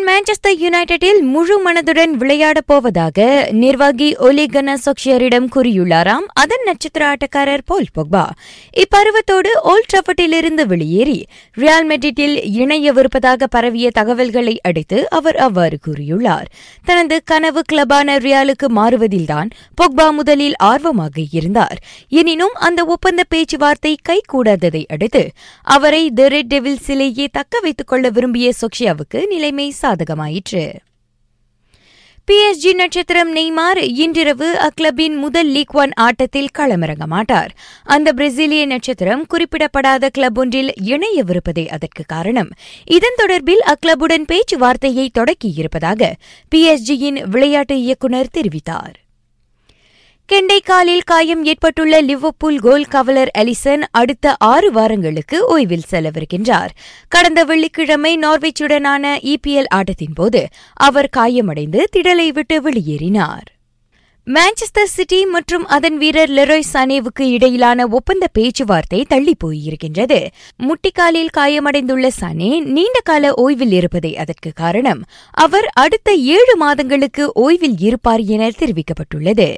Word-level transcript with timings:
தான் 0.00 0.08
மான்செஸ்டர் 0.08 0.58
யுனைடெடில் 0.60 1.18
முழு 1.20 1.54
மனதுடன் 1.64 2.12
விளையாடப் 2.20 2.66
போவதாக 2.66 3.48
நிர்வாகி 3.52 4.16
ஒலி 4.16 4.46
கன 4.46 4.74
சொக்ஷியரிடம் 4.84 5.48
கூறியுள்ளாராம். 5.54 6.26
அதன் 6.32 6.64
நட்சத்திர 6.64 7.02
ஆட்டக்காரர் 7.12 7.64
போல் 7.64 7.88
பொக்பா. 7.98 8.22
இப்பருவத்தோடு 8.82 9.50
ஓல்ட் 9.62 9.88
ட்ரஃபர்டிலிருந்து 9.92 10.64
வெளியேறி 10.66 11.26
ரியால் 11.56 11.86
மெட்ரிட்டில் 11.88 12.36
இணையவிருப்பதாக 12.60 13.48
பரவிய 13.50 13.90
தகவல்களை 13.90 14.60
அடுத்து 14.60 15.10
அவர் 15.10 15.36
அவ்வாறு 15.36 15.78
கூறியுள்ளார். 15.88 16.48
தனது 16.84 17.18
கனவு 17.24 17.62
கிளப்பான 17.72 18.16
ரியாலுக்கு 18.26 18.68
மாறுவதில்தான் 18.68 19.50
பொக்பா 19.82 20.10
முதலில் 20.10 20.56
ஆர்வமாக 20.56 21.20
இருந்தார். 21.30 21.78
எனினும் 22.08 22.52
அந்த 22.52 22.84
ஒப்பந்த 22.84 23.24
பேச்சுவார்த்தை 23.28 23.96
கைகூடாததை 24.08 24.84
அடுத்து 24.88 25.30
அவரை 25.62 26.10
தி 26.10 26.28
ரெட் 26.28 26.52
டெவில்ஸிலேயே 26.54 27.28
தக்க 27.32 27.60
வைத்துக் 27.60 27.86
கொள்ள 27.86 28.08
விரும்பிய 28.08 28.52
சொக்ஷியாவுக்கு 28.62 29.26
நிலைமை 29.26 29.68
சாதகமாயிற்று. 29.90 30.72
பிஎஸ்ஜி 32.32 32.74
நட்சத்திரம் 32.74 33.36
நெய்மார் 33.36 33.88
இன்றிரவு 33.88 34.58
அக்ளபின் 34.58 35.16
முதல் 35.16 35.46
லீக் 35.46 35.74
ஒன் 35.74 35.92
ஆட்டத்தில் 35.92 36.48
களமிறங்க 36.58 37.04
மாட்டார். 37.04 37.54
அந்த 37.84 38.12
பிரேசிலிய 38.16 38.66
நட்சத்திரம் 38.66 39.26
குறிப்பிடப்படாத 39.26 40.08
கிளப் 40.08 40.38
ஒன்றில் 40.38 40.72
இணையவிருப்பதே 40.84 41.68
அதற்கு 41.68 42.04
காரணம். 42.06 42.48
இதன் 42.84 43.14
தொடர்பில் 43.22 43.62
அக்ளபுடன் 43.66 44.24
பேச்சுவார்த்தையை 44.26 45.08
தொடக்கியிருப்பதாக 45.18 46.12
பிஎஸ்ஜியின் 46.54 47.28
விளையாட்டு 47.28 47.80
இயக்குநர் 47.80 48.30
தெரிவித்தார். 48.34 48.94
கெண்டைக்காலில் 50.32 51.00
காயம் 51.04 51.44
ஏற்பட்டுள்ள 51.44 52.00
லிவர்பூல் 52.00 52.58
கோல் 52.58 52.84
கவலர் 52.84 53.30
எலிசன் 53.38 53.82
அடுத்த 53.90 54.36
ஆறு 54.38 54.72
வாரங்களுக்கு 54.72 55.58
ஓய்வில் 55.58 55.86
செலவிருக்கின்றார். 55.90 56.68
கடந்த 57.08 57.44
வெள்ளிக்கிழமை 57.44 58.18
நார்வேச்சுடனான 58.18 59.14
இபிஎல் 59.22 59.66
ஆட்டத்தின்போது 59.74 60.44
அவர் 60.74 61.08
காயமடைந்து 61.08 61.88
திடலை 61.96 62.28
விட்டு 62.28 62.62
வெளியேறினார். 62.62 63.48
மான்செஸ்டர் 64.26 64.92
சிட்டி 64.96 65.26
மற்றும் 65.26 65.66
அதன் 65.66 65.98
வீரர் 65.98 66.30
லெரோய் 66.30 66.70
சனேவுக்கு 66.72 67.20
இடையிலான 67.20 67.86
ஒப்பந்த 67.86 68.28
பேச்சுவார்த்தை 68.32 69.04
தள்ளி 69.08 69.34
போயிருக்கின்றது 69.44 70.26
முட்டிக்காலில் 70.58 71.34
காயமடைந்துள்ள 71.38 72.10
சனே 72.20 72.62
நீண்ட 72.62 73.00
கால 73.04 73.32
ஓய்வில் 73.36 73.72
இருப்பதே 73.72 74.16
அதற்கு 74.16 74.52
காரணம். 74.54 75.02
அவர் 75.30 75.66
அடுத்த 75.66 76.14
ஏழு 76.14 76.56
மாதங்களுக்கு 76.56 77.32
ஓய்வில் 77.34 77.76
இருப்பார் 77.78 78.20
என 78.20 78.48
தெரிவிக்கப்பட்டுள்ளது. 78.48 79.50